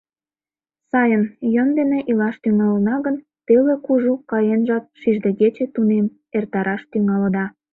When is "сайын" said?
0.89-1.23